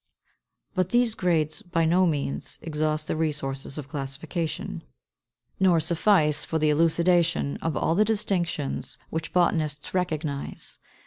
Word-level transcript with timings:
533. 0.73 0.73
But 0.73 0.89
these 0.89 1.13
grades 1.13 1.61
by 1.61 1.85
no 1.85 2.07
means 2.07 2.57
exhaust 2.63 3.07
the 3.07 3.15
resources 3.15 3.77
of 3.77 3.87
classification, 3.87 4.81
nor 5.59 5.79
suffice 5.79 6.43
for 6.43 6.57
the 6.57 6.71
elucidation 6.71 7.57
of 7.57 7.77
all 7.77 7.93
the 7.93 8.03
distinctions 8.03 8.97
which 9.11 9.31
botanists 9.31 9.93
recognize. 9.93 10.79